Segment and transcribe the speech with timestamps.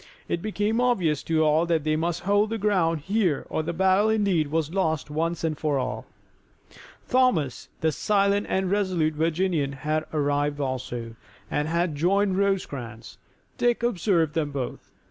[0.27, 4.09] It became obvious to all that they must hold the ground here or the battle
[4.09, 6.07] indeed was lost once and for all.
[7.07, 11.15] Thomas, the silent and resolute Virginian, had arrived also,
[11.51, 13.19] and had joined Rosecrans.
[13.59, 14.89] Dick observed them both.